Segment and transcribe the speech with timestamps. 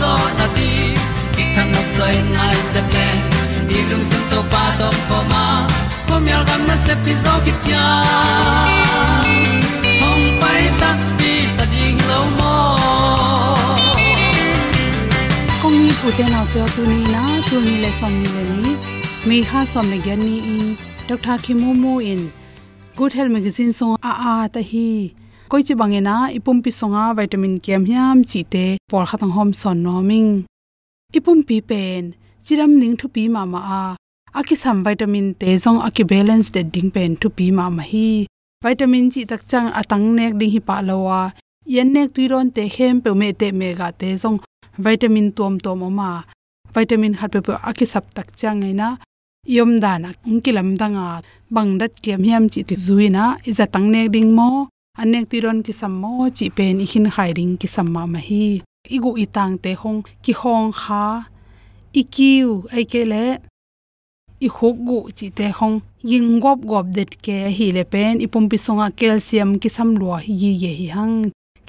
[0.00, 0.70] zo na ti
[1.34, 3.06] ki kan nok sai nai se ple
[3.68, 5.44] ni lung sun to pa to pa ma.
[6.08, 7.86] Ko myal gam na se pi zo ki tia
[10.00, 10.90] hom pai ta
[11.20, 12.54] ti ta ding lo mo
[15.62, 18.42] kong ni pu te na pyo tu ni na, tu ni le som ni le
[18.62, 18.72] ni
[19.28, 20.68] me ha som le gyan ni in.
[21.08, 22.22] Dr khimu mu in.
[22.98, 24.88] Good health magazine song a a ta hi
[25.50, 29.78] koi chi bangena ipum pi songa vitamin kem hiam chi te por khatang hom son
[29.86, 30.30] noming
[31.16, 32.02] ipum pi pen,
[32.44, 33.84] chiram ning thu pi ma ma a.
[34.38, 38.26] Aki sam vitamin te zong aki balance de ding pen thu pi ma ma hi.
[38.64, 41.20] Vitamin chi tak chang atang nek ding hi pa lawa
[41.74, 44.38] yen nek tuiron te hem pe me te me ga te zong
[44.84, 46.10] vitamin tom tom ma.
[46.74, 48.88] Vitamin hat pe aki sap tak chang e na.
[49.56, 51.06] Yom dana ungkilam danga
[51.54, 54.50] bangdat kiam hiam chi ti zuina iza tangne ding mo
[55.00, 58.44] anek tiron ki sammo chi pen i hin khai ring ki samma ma hi
[58.96, 61.04] igu itang te hong ki hong kha
[62.00, 63.24] ikiu ai ke le
[64.46, 65.76] i khok gu chi te hong
[66.10, 70.08] ying gop gop det ke hi le pen ipum pi songa calcium ki sam lo
[70.26, 71.18] hi ye hi hang.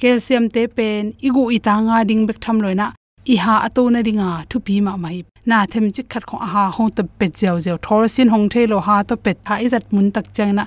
[0.00, 2.86] Calcium te pen, igu itanga ding bek tham loina
[3.32, 5.18] i ha ato na ringa thu pi ma mai
[5.50, 8.66] na them chi khat kho ha hong to pet jaw jaw thor sin hong the
[8.72, 10.64] lo ha to pet tha izat mun tak chang na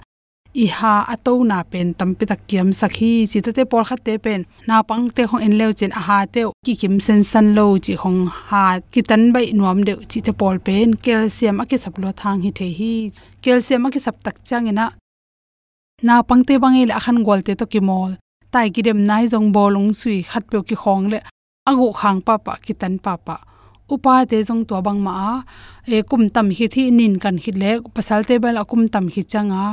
[0.54, 4.18] i ha ato na pen tampi tak kiam sakhi chi to te por khat te
[4.18, 4.42] pen.
[4.68, 7.66] Na pang te hong en leo chen a ha te ki kim sen san lo
[7.86, 10.88] chi hong ha ki tan bai nuam de chi te por pen.
[11.04, 12.94] Calcium a ki sap lo thang hi the hi.
[13.44, 14.86] Calcium a ki sap tak chang ina
[16.08, 18.12] na pang te bang e le khan gol te to ki mol.
[18.54, 21.20] Tai ki dem nai jong bolung sui khat pe ki khong le.
[21.70, 23.36] Agu khang pa pa ki tan pa pa
[23.94, 25.16] upa te jong to bang ma
[25.96, 29.64] e kum tam hi thi nin kan hi le pasal te akum tam hi changa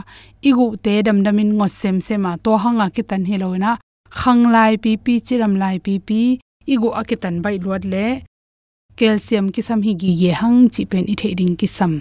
[0.48, 3.72] igu te dam damin ngo sem sema to hanga ki tan hi loina
[4.18, 6.20] khang lai pi pi chiram lai pi pi
[6.72, 8.06] igu akitan bai luat le
[8.98, 11.92] calcium ki sam hi gi ye hang chi pen i the ding ki sam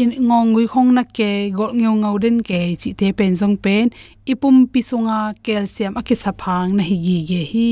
[0.00, 3.84] in ngongui khong na ke gol ngeu ngau den ke chi te pen jong pen
[4.32, 7.70] ipum pisunga calcium akisaphang na hi gi ye hi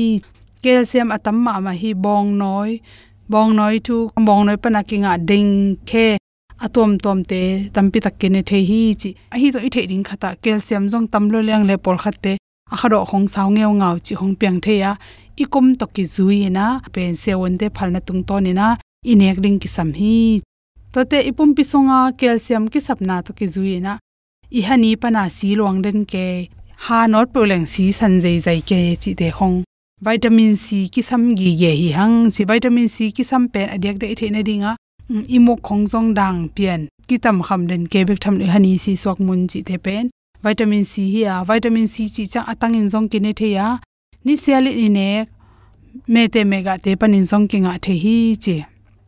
[0.63, 2.71] calcium atam ma ma hi bong noi
[3.29, 6.17] bong noi thu bong noi pana kinga ding khe,
[6.65, 9.09] atom tom te tampi tak kene the hi chi.
[9.33, 12.37] A hi zo i the ding khata, calcium jong tam leng le por khatte
[12.73, 14.95] a kharo khong saw ngeu ngau chi hong piang the ya.
[15.41, 18.49] I kum to ki zui e na, pen se won de phalna tung to ni
[18.49, 18.67] e na
[19.11, 20.41] inek ding ki sam hi.
[20.93, 23.93] To te ipum pi songa, calcium ki sapna to ki zui e na.
[24.57, 26.25] I hani pana si lwang den ke,
[26.85, 29.68] ha not poleng si san jai jai ke chi de khong
[30.01, 32.31] vitamin c ki sam gi ye hi hang.
[32.31, 34.75] Chi vitamin c ki sam pen adek de the na dinga.
[35.09, 36.87] Mm, imo khongjong dang pian.
[37.07, 40.09] Ki tam kham den ke bek tham le hani si sok mun chi the pen.
[40.43, 43.77] Vitamin c hi a vitamin c chi cha atang in jong ki ne the ya.
[44.25, 45.07] Ni siali ni ne
[46.07, 48.55] me te mega te panin jong ki nga the hi chi.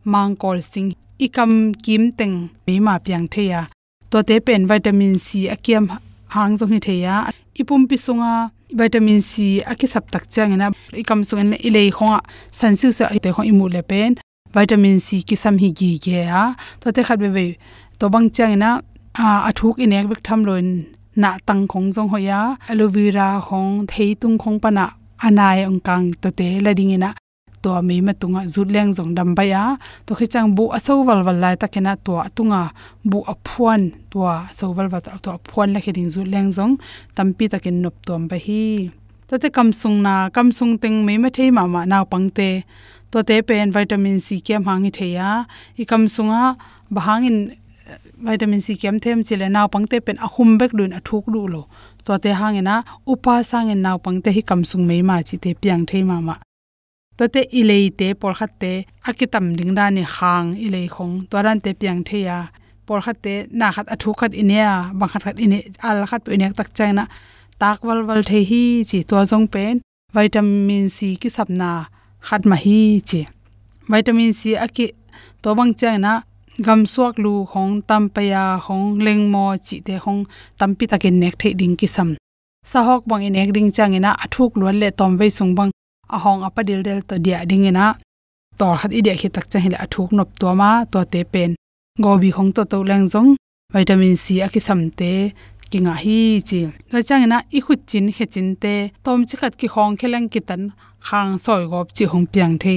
[0.03, 0.91] Mang kol sing.
[1.19, 1.51] Ikam
[1.83, 3.61] kim teng mi ma piang the ya.
[4.09, 5.83] To te pen vitamin c akiam
[6.33, 7.15] hang jong hi the ya.
[7.59, 10.67] Ipum pi sunga vitamin c aki sap tak chang ina
[11.01, 12.19] ikam sung in ilei khonga
[12.57, 14.11] sansu sa te kho imu le pen.
[14.55, 16.43] Vitamin c ki sam hi gi ge a
[16.81, 17.45] to te khat be be
[17.99, 18.69] to bang chang ina
[19.25, 20.67] a athuk in ek bek tham loin
[21.21, 22.41] na tang khong jong ho ya.
[22.71, 24.85] Aloe vera khong thei tung khong pana
[25.25, 27.09] anai ong kang to te la ding ina
[27.63, 29.63] to mi ma tunga zut leng jong dam ba ya.
[30.05, 32.61] To khi chang bu aso wal wal lai ta kena to atunga
[33.09, 33.81] bu aphuan
[34.11, 34.19] to
[34.57, 36.73] so wal wa to aphuan la kheding zut leng jong
[37.15, 38.91] tampi ta ken nop tom ba hi.
[39.31, 42.27] To te kam sung na, kam sung teng me ma thei ma ma naw pang
[42.37, 42.49] te.
[43.11, 45.29] To te pen vitamin c kem hangi theya
[45.81, 46.59] i kam sunga
[46.95, 47.37] bahangin
[47.87, 51.47] eh, vitamin c kem them chile naw pang te pen ahum bek luin athuk lu
[51.53, 51.61] lo.
[52.05, 52.75] To te hangena
[53.07, 56.17] upa sangin naw pang te hi kam sung me ma chi te piang thei ma
[56.27, 56.35] ma
[57.17, 58.71] tote ilei te por khatte
[59.09, 61.13] akitam dingda ni hang ilei khong.
[61.29, 62.37] To ran te piang the ya
[62.85, 66.53] por khatte na khat athu khat inia bang khat khat ine, al khat pe nek
[66.57, 67.03] tak chaina
[67.61, 69.75] tak wal wal the hi chi to jong pen.
[70.15, 71.69] Vitamin c ki sapna
[72.27, 72.79] khat ma hi
[73.09, 73.21] chi.
[73.91, 74.87] Vitamin c aki
[75.41, 76.13] to bang chaina
[76.65, 80.21] gam suak lu khong, tam pa ya khong, leng mo chi te khong
[80.59, 82.09] tampi takin nek the ding ki sam.
[82.71, 85.71] Sahok bang inek ding changena, athuk lon le tom ve sung bang
[86.15, 87.85] ahong apadil del to dia dingena
[88.59, 91.51] tor khat idia khi tak chahila athuk nop to ma to te pen.
[92.03, 93.29] Gobi khong to to lang jong
[93.73, 95.11] vitamin c aki samte
[95.71, 96.59] kinga hi chi.
[96.91, 98.73] La changena i khut chin, khe chin te.
[99.03, 100.61] Tom chi khat ki khong khelang ki tan
[101.09, 102.73] hang soi gop chi hong piang the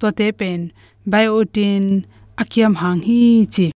[0.00, 0.60] to te pen,
[1.12, 1.84] biotin,
[2.42, 3.20] akiam hang hi
[3.54, 3.66] chi.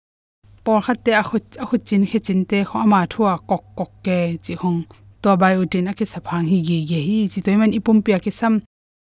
[0.65, 3.65] Por khat te a khut a khut chin, khe chin te kho ama thua kok
[3.79, 4.79] kok ke chi hong
[5.23, 7.39] to biotin aki saphang hi gi ge hi chi.
[7.45, 8.55] Toiman ipum pia ki sam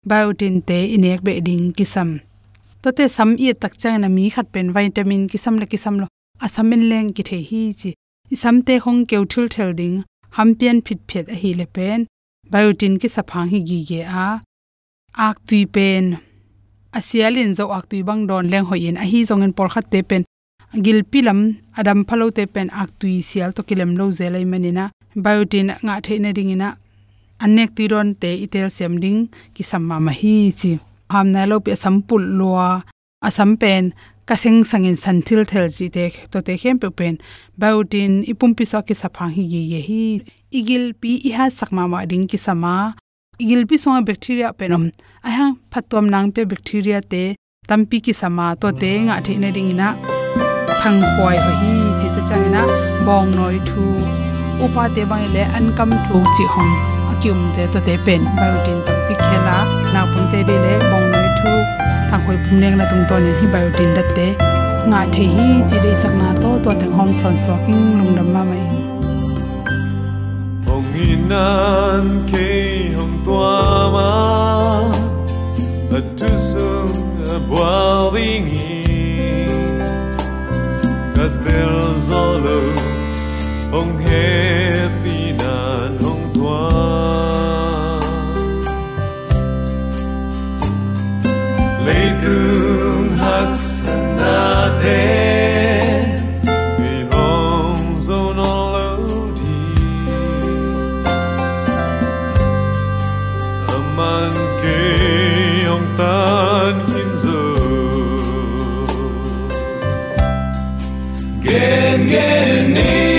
[0.09, 2.21] biotin te inek be ding kisam.
[2.82, 6.06] To te sam i tak chang na mi khat pen vitamin kisam le kisam lo.
[6.44, 7.90] Asamin leng ki the hi chi.
[8.35, 9.97] Isam te hong keu thil thel ding,
[10.37, 12.06] ham pian phit phet a hi le pen.
[12.52, 14.28] Biotin ki saphang hi gi ge a.
[15.26, 16.04] Ak tui pen.
[16.99, 20.02] Asialin zo ak tui bang don leng hoin a hi zong en por khat te
[20.02, 20.23] pen.
[20.85, 21.40] Gil pilam
[21.78, 24.85] adam phalo te pen ak tui sial to kilem lo zelai manina
[25.25, 26.68] biotin nga theina ringina
[27.45, 29.21] anek tiron te itel semding
[29.55, 30.73] ki samma ma hi chi.
[31.13, 32.69] Ham na lo pe sampul lua
[33.27, 33.85] asam pen,
[34.29, 37.15] ka seng sangin santhil thel chi te to te khem pe pen.
[37.61, 40.03] Biotin ipum pi so ki saphang hi ye hi.
[40.59, 42.75] Igil pi, i ha sakma ma ding ki sama
[43.43, 44.85] igil pi so bacteria penom
[45.27, 47.23] a ha phatom nang pe bacteria te
[47.69, 49.89] tampi ki sama to te nga the ne ding ina.
[50.81, 52.63] Phang khoi ho hi chi ta changina
[53.07, 53.85] bong noi thu.
[54.65, 58.78] Upa te bang le an kam thu chi hong akyum te to te pen biotin
[58.87, 59.59] tam pi khela
[59.95, 61.52] na pung te de le bong noi thu.
[62.11, 64.28] Thang khoi pum neng tung to ni hi biotin dat te
[64.90, 68.16] ngã the hi chỉ để sắc na to to te hom son so king lung
[68.16, 68.66] dam ma mai
[70.66, 72.50] hong inan ke
[72.97, 74.11] hong tua ma
[75.97, 78.49] a tu sung a boiling
[81.14, 82.61] Katel zolo
[83.73, 84.62] hong happy
[94.85, 96.05] đến
[96.79, 98.33] vì hồng dâu
[99.37, 99.83] đi.
[103.69, 105.67] Âm an kê
[105.99, 107.19] tan khiến
[111.45, 113.12] gen gen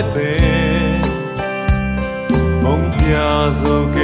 [0.00, 0.30] te
[2.62, 4.01] mong pia zo ke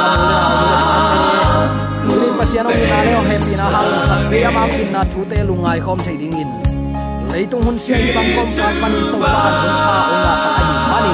[2.07, 5.01] le le na pasian ong na le happy na hang khat ve ama pin na
[5.11, 6.49] thu te lungai khom chei ding in
[7.33, 10.49] leitung hun sia ni bang kom kan panin to pa hun pa ong na sa
[10.91, 11.13] mani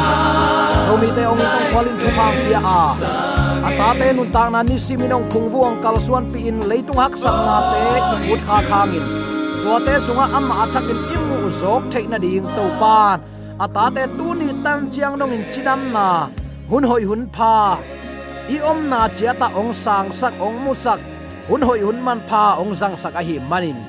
[0.86, 2.80] so mi te ong tong kwalin thu phang pia a
[3.68, 6.24] ata te nun tang na ni siminong khungwuang kal suan
[6.72, 7.80] leitung hak sam na te
[8.34, 9.06] ut kha khangin
[9.64, 9.74] to
[10.06, 13.18] sunga amma athakin imu zok theina ding to pan
[13.60, 16.30] ata te tu ni tan chiang dong in chidam na.
[16.70, 17.78] Hun hoi hun pha.
[18.50, 21.00] I om na chia ta ong sang sak ong mu sak.
[21.50, 23.80] Hun hoi hun man pha ong zang sak a hi manin.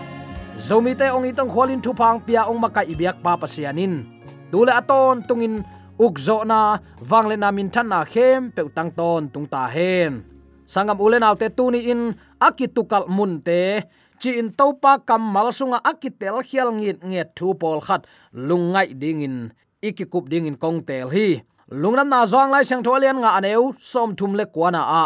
[0.56, 4.14] Zomi te ong itong khwalin thu phang pia ong maka ibyak pa pasianin
[4.54, 5.66] dule aton tungin
[5.98, 6.78] ukzo na
[7.10, 10.22] wangle na min than na khem pe tang ton tung ta hen.
[10.62, 13.82] Sangam ule naw te tu ni in akitukal mun te
[14.20, 18.02] chi in topa kamal sunga akitel khial ngit nge thu pol khat.
[18.48, 19.36] Lungai ding in
[19.82, 21.28] ikikup ding in kong tel hi.
[21.70, 25.04] Lungnam na zong lai sang tholian nga aneu, som thum le kwana a.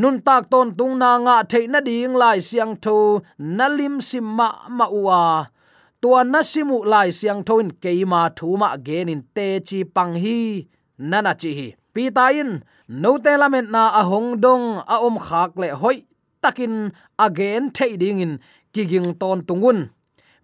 [0.00, 5.48] Nun tak ton tung na nga theina ding lai siang tho nalim simma ma uwa
[6.00, 10.68] tua na simu lai siang thoin keima thuma genin te chi pang hi.
[10.98, 11.68] Nana chi hi.
[11.94, 16.07] Pi ta in, no telament na a hong dong a om khak le hoi
[16.42, 16.74] takin
[17.26, 18.32] again thei ding in
[18.74, 19.78] kiging ton tungun.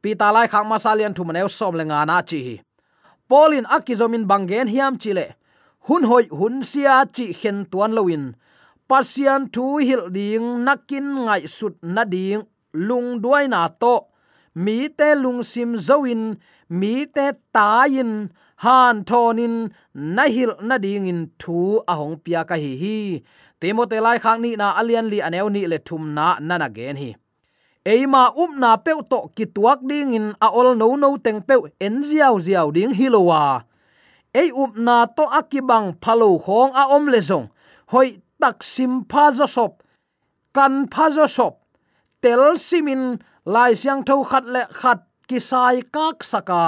[0.02, 2.40] Pi ta lai khak masalian thumaneu som lenga na chi
[3.28, 5.26] polin akizomin bangen hiam chile
[5.86, 8.24] hun hoi hun sia chi khen tuan lowin
[8.88, 12.42] pasian thu hil ding nakin ngai sut na ding
[12.88, 13.96] lung duai na to.
[14.64, 16.22] Mi te lung sim zoin
[16.78, 18.12] mi te tayin
[18.64, 19.56] han thonin
[19.94, 21.58] na hil na ding in thu
[21.92, 22.98] ahong pia ka hi hi
[23.64, 27.10] timote lai khang ni na alian li aneu ni le thum na nana gen hi.
[27.92, 31.62] Eima um na peu to ki tuak ding in a ol no no teng peu
[31.86, 33.42] en ziaw ziaw ding hilowa
[34.40, 37.46] ei um na to akibang phalo khong a om le zong.
[37.92, 38.08] Hoi
[38.40, 39.72] tak sim pha zo sop.
[40.56, 41.54] Kan pha zo sop.
[42.22, 43.02] Tel simin
[43.54, 46.64] lai siang tho khat le khat ki sai kak saka.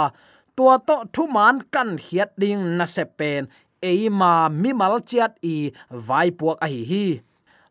[0.56, 3.42] Tua to thu man kan hiat ding na se pen
[3.83, 7.06] eima mi mal chiat i vai puak a hi hi.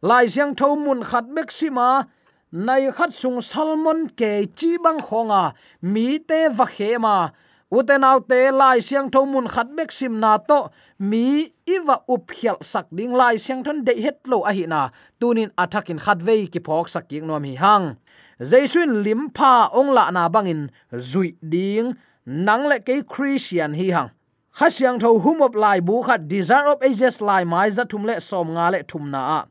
[0.01, 2.05] Lai siang tho mun khat bek sima
[2.51, 7.31] nay khát sung salmon ke chi bang khonga, mi te va khema
[7.71, 10.69] uten te lai siang tho mun khat bek sim na to,
[10.99, 14.89] mi iwa up hial sak ding lai siang thon de het lo a hi na.
[15.19, 17.97] Tunin attackin khat vei ki phok sak ki nom hi hang.
[18.39, 21.95] Jaisuin lim pha ong la na bangin zui ding,
[22.25, 24.09] nang le ke christian hi hang
[24.55, 28.47] khasiang tho humop lai bu khat desire of ages lai mai za thum le som
[28.55, 29.41] nga le thum na a.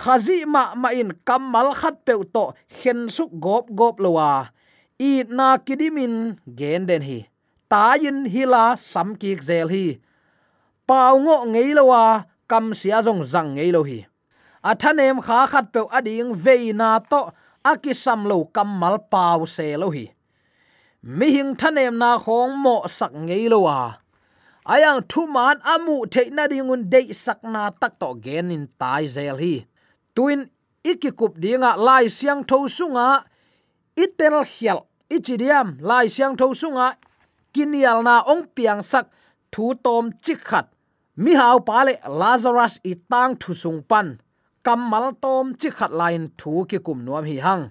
[0.00, 2.44] Khazi ma ma in kamal khat pe to
[2.78, 4.30] hen su gop gop lowa
[5.10, 6.14] i na kidimin
[6.58, 7.18] gen den hi.
[7.70, 9.86] Tayin hila sam ki zel hi.
[10.88, 12.02] Pau ngo ngei lowa
[12.50, 14.06] kam sia jong zang ngei lo hi.
[14.70, 17.20] Athanem kha khat pe ading veina to
[17.70, 20.06] akisam lo kamal pau se lo hi.
[21.02, 23.78] Mi hing thanem na khong mo sak ngei lo wa
[24.74, 29.54] ayang thu man amu theina dingun de sakna tak to gen in tai zel hi.
[30.14, 30.40] Tuin
[30.90, 33.08] ikikup dinga lai siang tho sunga,
[33.96, 34.80] itel hial
[35.16, 36.88] ichidiam lai siang tho sunga,
[37.54, 39.06] kinial na ong piang sak
[39.52, 40.66] thu tom chikhat
[41.22, 44.08] mi hau pa le lazarus i tang thu sung pan.
[44.64, 47.64] Kamal tom chik khat lain thu ki kum nuam hi hang.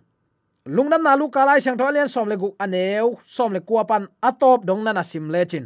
[0.76, 4.84] Lungnam na lu kalai sang tholian som le gu aneu, som le kuapan atop dong
[4.84, 5.66] na na sim le chin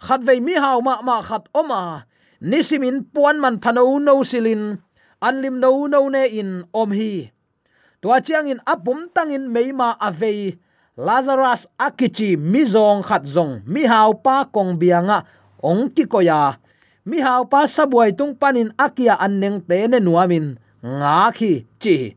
[0.00, 2.08] khat ve mi hau ma ma khat oma.
[2.40, 4.80] Nisimin puan man phano no silin.
[5.20, 7.28] Anlim no no ne in om hi.
[8.00, 10.56] Tua chiang in apum tang in meima avei
[10.96, 13.60] lazarus akichi mizong khat zong.
[13.68, 15.28] Mi hau pa kong bianga.
[15.60, 16.56] Ong ki koya.
[17.04, 22.16] Mi hau pa sabuai tung panin akia anneng te ne nuamin nga khi chi.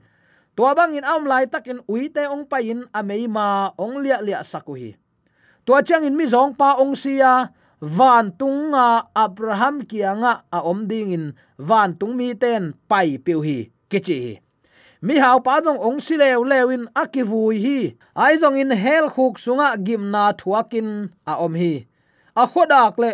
[0.55, 4.39] Tua bang in am lai takin uite ong pa in amei ma ong lia lia
[4.39, 4.95] sakuhi
[5.65, 7.51] tua chang in mi zong pa ong sia
[7.83, 11.25] van tunga à, abraham kianga a à, à, om ding in.
[11.59, 14.39] Van tung mi ten, pai piu hi kichi
[15.03, 17.79] mi hau pa jong ong si lew lewin akivui hi.
[18.15, 21.83] Ai jong in hel khuk sunga gimna thuakin a om hi.
[22.39, 23.11] A khodak le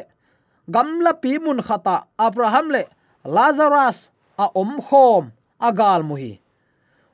[0.70, 2.86] gamla pi mun khata abraham le
[3.26, 6.38] lazarus a om khom agal mu hi.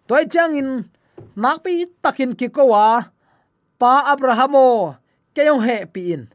[0.07, 0.91] Toy chang in,
[1.39, 3.07] nak pi takin ki kowa
[3.79, 4.99] pa abrahamo
[5.31, 6.34] keyong he pi in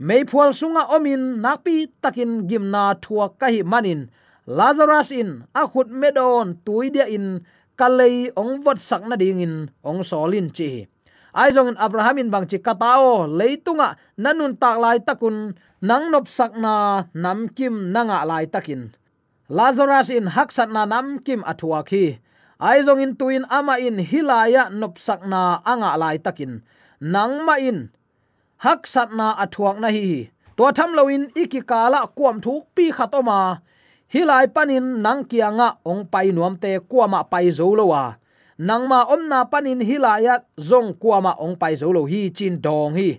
[0.00, 4.08] mei phual sunga omin nakpi takin gimna thua kahi manin.
[4.48, 7.44] Lazarus in a khut medon tuidia in
[7.76, 10.88] kalei ong vot sakna ding in ong solin chi.
[11.36, 15.52] Ai zong in abraham in bang chi katao leitunga nanun tak lai takun
[15.84, 18.96] nang nop sakna nam kim nanga lai takin.
[19.52, 22.16] Lazarus in haksat na nam kim athua khi.
[22.56, 26.64] Ai zong in tuin ama in hilaya nop sakna anga lai takin.
[27.04, 27.92] Nang ma in
[28.60, 33.64] hak sat na athuak na hi to tham loin ikikala kuam thuk pi khatoma
[34.12, 38.20] hilai panin nang kianga ong pai nuam te kuama pai zo lowa
[38.60, 42.92] nang ma om na panin hilaya zong kuama ong pai zo lo hi chin dong
[43.00, 43.10] hi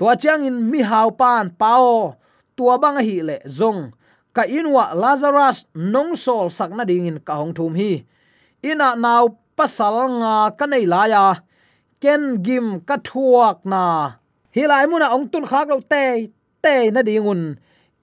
[0.00, 2.16] to chang in mi hau pan pao
[2.56, 3.92] tua bang hi le zong
[4.32, 7.92] ka inwa lazarus nong sol sakna ding in ka hong thum hi
[8.64, 11.24] ina naw pasal nga kanai la ya
[12.00, 13.82] ken gim ka thuak na
[14.54, 16.28] hilai muna ong tun khak lo te
[16.64, 17.56] te na dingun.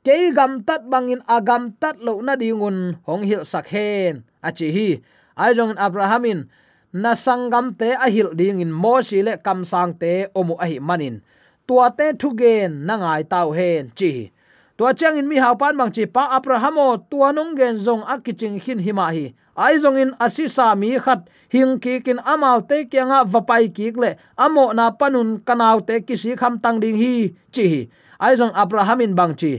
[0.06, 4.26] Ke gam tat bangin agam tat lo na dingun, hong hil sak hen.
[4.42, 4.90] Achi hi,
[5.36, 6.48] ai jong abrahamin,
[6.94, 10.66] na sangam te a hil ding in mo si le kam sang te omu a
[10.72, 11.22] hi manin.
[11.68, 14.32] Tua te thu gen, na ngai tau hen, chi
[14.80, 18.56] tua chang in mi hau pan mang chi pa abrahamo tua nong gen zong akiching
[18.64, 19.36] hin hima hi.
[19.60, 24.16] Ai zong in asisa mi khat hing ki kin amau te kyanga vapai ki le
[24.40, 27.92] amo na panun kanau te kisi kham tang ding hi chi
[28.24, 29.52] ai zong abraham in bang chi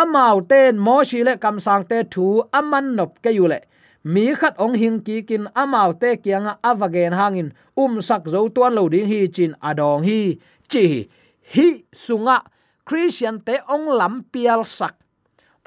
[0.00, 3.62] amau ten mo shi le kam sang te thu aman nop ke yu le.
[4.02, 7.48] Mi khat ong hing ki kin amau te kyanga avagen hangin
[7.78, 11.06] um sak zo tuan lo ding hi chin adong hi chi
[11.54, 11.66] hi.
[11.94, 12.42] Sunga
[12.86, 14.94] christian te ong lam pial sak.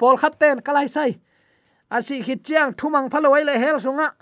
[0.00, 1.20] Pol khaten kalai sai.
[1.92, 4.16] Asi hi chiang thumang phaloi le hel sunga.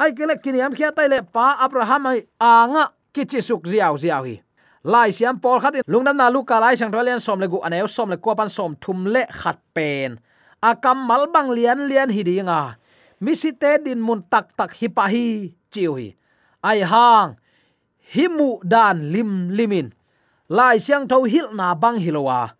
[0.00, 4.40] Ai kele kiniam khia tai le pa abraham ai anga kichi suk ziaw ziaw hi.
[4.88, 8.08] Lai siam pol khatin lungnam na luka lai sang tholian som le gu aneu, som
[8.08, 10.16] le ko pan som thum le khat pen.
[10.62, 12.78] Akam mal bang lian lian hi dinga.
[13.20, 16.14] Mi si te din mun tak tak hi pa hi chiu hi.
[16.62, 17.36] Ai hang,
[18.14, 19.97] himu dan lim limin
[20.48, 22.56] lai siang tho hil na bang hilowa.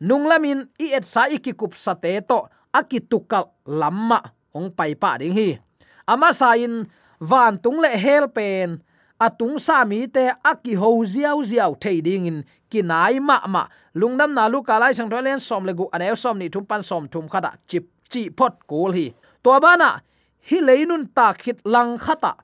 [0.00, 4.20] Nunglamin i et sa ikikup sate to akitukal lamma
[4.54, 5.58] ong pai pa ding hi.
[6.06, 6.84] Ama sain
[7.20, 8.78] van tung le hel pen
[9.18, 12.38] atung sa mi te aki ho ziaw ziaw thei ding in
[12.70, 13.64] kinai ma ma.
[13.96, 17.08] Lungnam na lu kalai sang tholen som le gu anew som ni thum pan som
[17.08, 19.10] thum khada chip, chi phot kul hi.
[19.42, 20.04] To bana
[20.48, 22.36] hi leinun ta khit lang khata.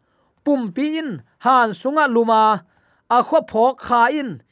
[0.44, 2.64] Pum pi in, han sunga luma,
[3.08, 4.42] a kho phok kha in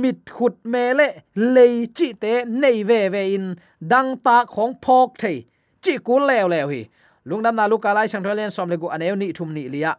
[0.00, 1.06] mit khut mele
[1.54, 3.46] lei chi te nei ve ve in
[3.90, 5.38] dang ta khong phok thei
[5.82, 6.82] chi ku lew lew hi
[7.28, 9.92] lungdam na luka lai sang thalen som le gu aneu ni thum ni lia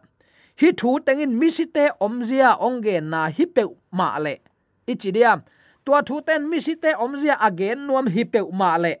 [0.60, 2.50] hi thu tengin misite omzia
[2.84, 3.62] ge na hi pe
[3.98, 4.34] ma le
[4.92, 5.32] ichidia
[5.84, 8.92] tua thu ten misite omzia again nuam hi pe ma le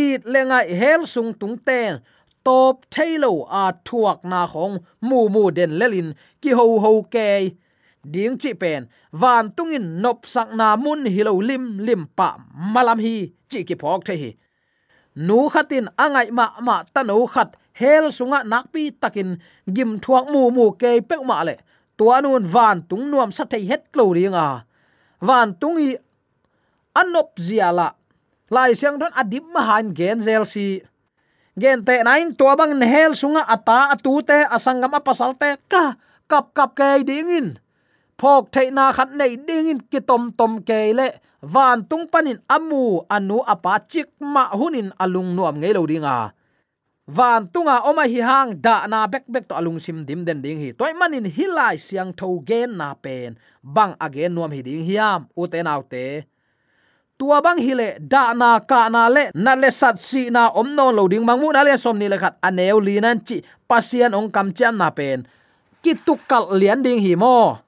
[0.00, 2.00] i lenga hel sung tung ten
[2.44, 4.76] top thailo a thuak na khong
[5.08, 6.08] mu mu den lelin
[6.40, 7.26] ki ho ho ke
[8.04, 12.36] ding chi pen, van tungin nop sak na mun hilo lim lim pa
[12.74, 14.30] malam hi, chi ki phok the hi.
[15.14, 19.38] Nu khatin angai ma ma tano khat, hel sunga nakpi takin,
[19.74, 21.56] gim thuak mu mu ke pe ma le
[21.98, 24.64] tuanun van tung nuam sa thei het lo ringa
[25.20, 25.94] van tung i
[26.98, 27.94] anop ziala
[28.50, 30.82] lai siang don adip ma han gen zel si.
[31.52, 35.84] Gen te nain to bang hel sunga ata atu te asangam apasal te ka
[36.28, 37.60] kap kap ke dingin
[38.20, 41.08] phok thei na khat nei dingin ki tom tom ke le.
[41.42, 46.30] Van tung panin amu, anu apa chik ma hunin alung nuam ngei lo ringa
[47.06, 50.58] van tunga oma hi hang, da na bek bek to alung sim dim den ding
[50.58, 50.70] hi.
[50.72, 53.36] Toy manin hilai siang tho gen na pen.
[53.62, 56.24] Bang again nuam hi ding hiam, u te nau te.
[57.18, 60.90] Tua bang hile da na ka na le na le sat si na om no
[60.90, 64.30] lo ding mangmu na le som ni le khat aneu li nan chi, pasian ong
[64.30, 65.26] kam cham na pen.
[65.82, 67.58] Kitukal lian ding hi mo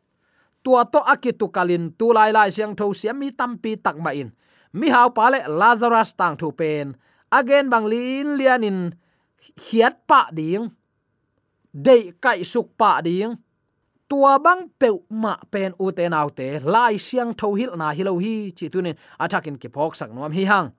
[0.65, 4.33] tua to akitukalin tu lai lai siang tho siam mi tampi tak ma in.
[4.73, 6.97] Mi hau pa le lazarus tang thu pen.
[7.31, 8.79] Again, bang lin lianin
[9.69, 10.73] hiat pa ding.
[11.71, 13.37] Dei kai suk pa ding.
[14.09, 16.59] Tua bang pe ma pen u te nau te.
[16.59, 20.45] Lai siang tho hil na hilo hi, chi tunin attacking ki phok sak nom hi
[20.49, 20.73] hang.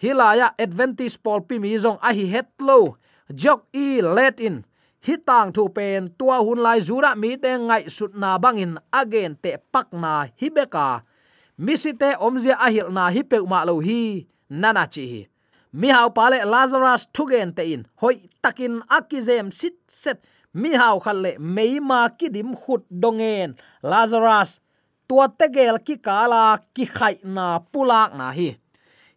[0.00, 2.96] Hilaya advantage paul pi mi zong a hi het lo.
[3.28, 4.64] Jok i let in
[5.06, 9.32] hi tang thu pen, tua hun lai zura mi te ngai sut na bangin again
[9.42, 10.88] te pak na hi beka
[11.60, 15.22] misite omzia ahil na hi pe ma lo hi, nana chi hi.
[15.72, 17.86] Mi hau pale lazarus thugen te in.
[18.00, 20.26] Hoi takin akizem sit set.
[20.52, 23.54] Mi hau khalle meima kidim khut dongen.
[23.82, 24.58] Lazarus,
[25.08, 28.56] tua tegel ki kala ki khai na pulak na hi.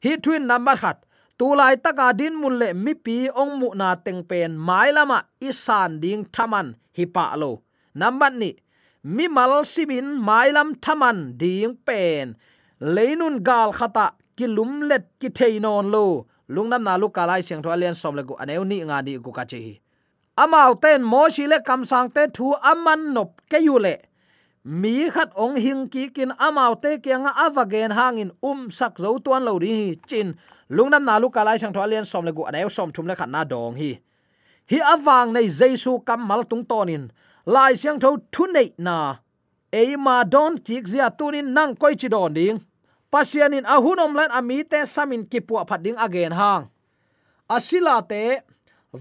[0.04, 1.06] Hi twin number khat
[1.38, 5.19] tu lai taka din mun le mi pi ong mu na teng pen mai lama
[5.50, 6.67] isan ding thaman
[6.98, 7.52] hi pa lo.
[7.96, 8.52] Number ni,
[9.04, 12.36] mi mal sibin mai lam thaman ding pen.
[12.82, 16.26] Leinun gal khata ki lum let ki theinon lo.
[16.50, 19.32] Lungnam na lu kalai siang tho alian som le gu aneu ni nga ni gu
[19.32, 19.80] ka chi.
[20.43, 23.96] Amau ten mo shi le kam sang te thu aman nop ke yu le.
[24.63, 29.43] Mi khat ong hing ki kin amau te kyang avagen hangin um sak zo tuan
[29.48, 30.36] lo ri chin
[30.75, 33.29] lungnam na lu kalai sang tho alian som le gu aneu som thum le khat
[33.36, 33.91] na dong hi
[34.71, 37.03] hi awang nei jesu kam mal tung tonin
[37.53, 38.97] lai siang tho thu nei na
[39.79, 42.57] eima don kik zia tunin nang koi chi don ding
[43.12, 46.63] pasianin ahunom lan ami te samin kipua phading again hang
[47.55, 48.23] asila te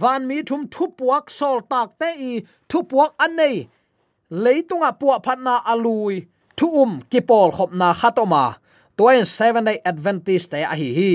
[0.00, 2.32] van mi thum thu puak sol tak te i
[2.70, 3.56] thu puak anei
[4.44, 6.16] leitunga puak phatna alui
[6.58, 8.44] thu um kipol khopna khatoma
[8.96, 11.12] toin seven day adventist te a hi hi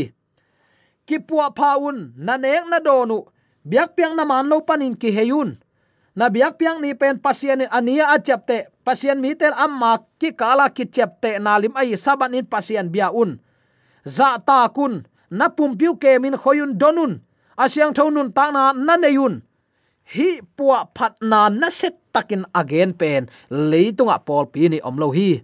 [1.07, 3.23] kipua paun na nek na donu.
[3.63, 5.55] Biak piang na man lo panin ki heyun.
[6.19, 10.85] Na biak piang ni pen pasian ania achapte pasian mi tel amma ki kala ki
[10.91, 13.39] chapte nalim ai saban in pasian bia un.
[14.07, 17.23] Za ta kun, na pumpiu ke min khoyun donun.
[17.59, 19.43] Asyang thonun ta na na neyun.
[20.15, 23.27] Hi puwa phat na na set takin again pen.
[23.51, 25.43] Leitunga pol pi ni omlo hi.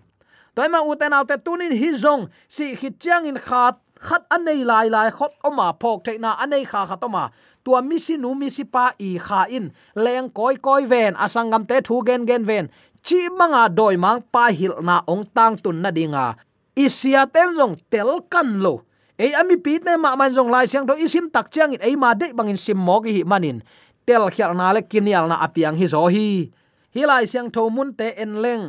[0.56, 5.10] Toima uten autte tunin hi zong, si khit chiang in khat khat anei lai lai
[5.18, 7.24] khot oma phok theina anei kha khatoma
[7.64, 9.72] tua mi si nu mi si pa i kha in.
[9.96, 12.68] Leng koi koi ven, asangam te thu gen gen ven.
[13.04, 16.36] Chi manga doi mang pa hil na ong tang tun na dinga.
[16.76, 18.84] Isia ten jong tel kan lo.
[19.20, 21.96] Ei ami pi te ma man jong lai siang do isim tak chiang in ei
[21.96, 23.64] ma de bangin sim mo gi manin.
[24.08, 26.52] Tel khial na le kinial na apiang hi zo hi.
[26.96, 28.66] Hi lai siang tho mun te en leng.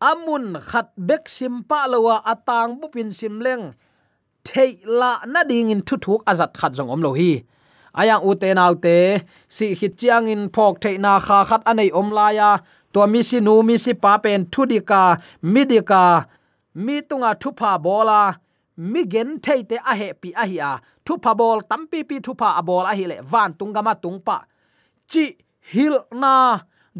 [0.00, 3.72] Amun khat bek sim pa lowa atang bu pin sim leng
[4.48, 7.32] thei la na ding in thu thuk azat khat jong om lo hi.
[8.00, 8.96] Ayang u te nau te
[9.56, 12.50] si hit chiang in phok thei na kha khat anei om la ya.
[12.92, 15.02] To mi si nu mi si pa pen thu dika
[15.52, 16.04] mi dika
[16.84, 18.20] mi tunga thu pha bola
[18.92, 20.72] mi gen thei te a he pi a hi a
[21.04, 23.80] thu pha bol tam pi pi thu pha a bol a hi le van tunga
[23.86, 24.36] ma tung pa
[25.10, 25.24] chi
[25.72, 26.34] hil na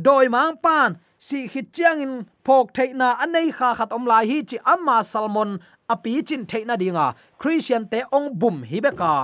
[0.07, 0.91] doi mang pan
[1.27, 2.15] si hit chiang in
[2.47, 5.51] phok thei na anei kha khat om la hi chi amma salmon
[5.89, 7.07] api chin theina dinga
[7.41, 9.15] christian te ong bum hi beka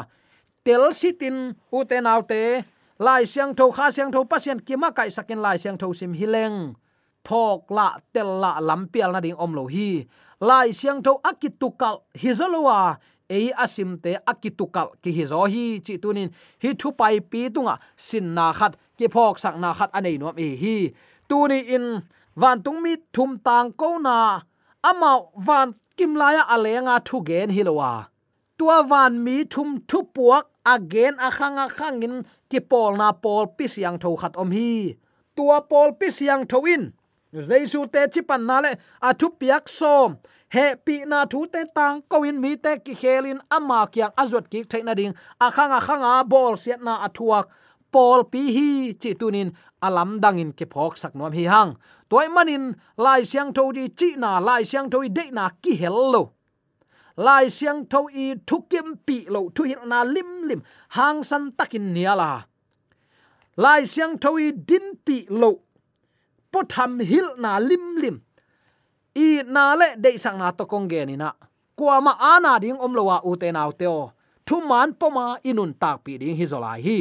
[0.64, 1.36] tel sitin
[1.72, 2.42] uten autte
[2.98, 6.74] lai siang tho, kha siang tho pasien kima kai sakin lai siang tho sim hileng
[7.24, 10.04] phok la, tel la lampial na ding om lo hi.
[10.40, 12.98] Lai siang tho akitukal hizolowa
[13.30, 15.80] ei asim te akitukal ki hizo hi.
[15.84, 16.30] Chi tunin
[16.62, 20.34] hi thu pai pi tunga, sin na khat, ki phok sak na khat anei no
[20.36, 20.76] e hi.
[21.28, 22.02] Tuni in,
[22.36, 24.42] van tung mi thum tang ko na.
[24.82, 25.12] Ama
[25.46, 27.92] van kim laya alenga thu gen hilowa.
[28.58, 32.14] Tua van mi thum thu puak again akhanga khangin
[32.50, 34.96] ki pol na pol pisiang tho khat om hi.
[35.36, 36.82] Tua pol pisiang tho in.
[37.48, 38.72] Jaisu te chipan na le
[39.08, 40.08] athu piak som.
[40.54, 44.50] He pi na thu te tang ko in mi te ki khelin ama kyang azot
[44.52, 45.14] ki thaina ding.
[45.46, 47.46] Akhanga khanga bol siat na athuak
[47.92, 48.68] pol pi hi
[49.00, 49.50] chi tunin
[49.86, 51.70] alam dangin ke phok sak nom hi hang.
[52.10, 52.64] Toy manin
[53.04, 56.22] lai siang tho di chi na lai siang tho de na ki hello
[57.16, 61.94] lai siang tho i thukim pi lo, thu hil na lim lim, hang san takin
[61.94, 62.46] niala
[63.56, 65.52] lai siang tho i din pi lo.
[66.52, 68.16] Po tham hil na lim lim.
[69.16, 71.32] I na le de sang na to kong ge ni na.
[71.76, 74.12] Kwa ma ana ding om lo wa u te naw teo
[74.46, 76.98] thu man po ma inun tak pi ding hi zolai hi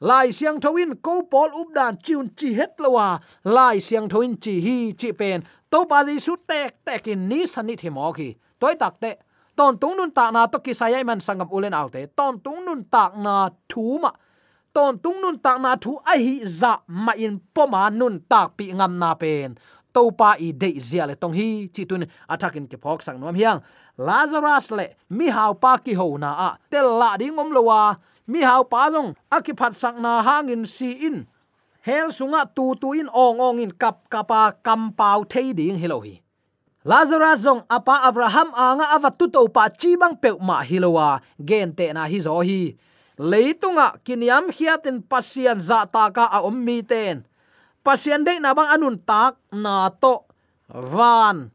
[0.00, 3.20] lai siang thoin ko pol up dan chiun chi het lowa à.
[3.44, 7.46] lai siang thoin chi hi chi pen to pa ji su tek tek in ni
[7.46, 9.10] sanit the mo ki toy tak te
[9.56, 12.84] ton tung nun tak na to ki sayai man sangam ulen autte ton tung nun
[12.94, 14.10] tak na thu ma
[14.74, 18.14] ton tung nun tak na thu a hi za dạ ma in po ma nun
[18.30, 19.50] tak pi ngam na pen
[19.94, 23.34] to pa i de zia le tong hi chi tun attacking ke phok sang nom
[23.34, 23.60] hiang.
[23.98, 26.50] Lazarus le mi hau pa ki ho na a.
[26.70, 27.98] Tel la ding om lowa
[28.30, 31.24] mi hau pa jong akiphat sak na hangin si in.
[31.80, 36.20] Hel sunga tu tu in ong ong in kap kapa kam pau thei ding hilohi
[36.88, 41.20] lazarus jong apa abraham anga avat tu to pa chi bang pe ma hilowa.
[41.36, 42.72] Gen te na hi zo hi.
[43.18, 47.26] Leitunga, kiniam hiatin pasian za ta ka a om mi ten.
[47.84, 50.24] Pasian de na bang anun tak na to.
[50.70, 51.50] Van.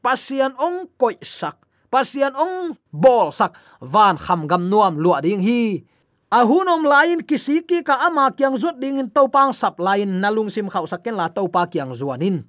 [0.00, 5.82] Pasian ong koi sak pasian ong bol sak van kham gam nuam lua ding hi.
[6.26, 10.66] A hunom lain kisiki ka ama kyang zut ding in topang sap lain nalung sim
[10.66, 12.42] khau saken la topa kyang zuanin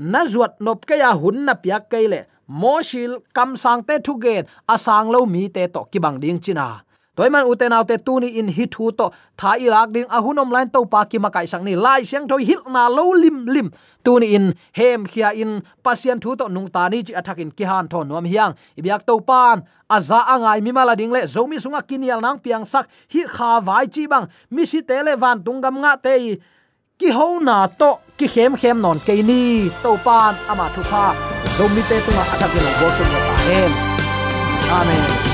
[0.00, 4.48] na zuat nop ka ya hun na pia keile moshil kam sang te thu gen
[4.64, 6.80] asang lo mi te to kibang ding china
[7.20, 9.06] toiman uten autte tuni in hi thu to
[9.40, 11.76] tha ilak ding ahunom lain to pa ki makai sang ni.
[11.76, 13.68] Lai siang thoi hil na lo lim lim.
[14.04, 14.46] Tuni in
[14.78, 15.50] hem khia in
[15.84, 18.56] pasien thu to nung ta ni chi athak in ki han thon nom hiang.
[18.78, 19.56] Ibyak to pan
[19.96, 23.84] aza angai mi mala ding le zomi sunga kinial nang piang sak hi kha vai
[23.94, 24.26] chi bang.
[24.50, 26.14] Mi si te le van tungam nga te
[27.00, 29.68] ki ho na to ki khem khem non ke ni.
[29.82, 31.04] To pan ama thu pha
[31.56, 33.70] zomi te tunga athak in bo sum ta hen
[34.78, 35.29] amen.